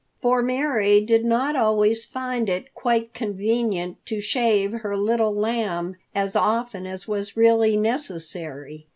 For 0.19 0.41
Mary 0.41 0.99
did 0.99 1.23
not 1.23 1.55
always 1.55 2.05
find 2.05 2.49
it 2.49 2.73
quite 2.73 3.13
convenient 3.13 4.03
to 4.07 4.19
shave 4.19 4.71
her 4.79 4.97
Little 4.97 5.35
Lamb 5.35 5.95
as 6.15 6.35
often 6.35 6.87
as 6.87 7.07
was 7.07 7.37
really 7.37 7.77
necessary. 7.77 8.87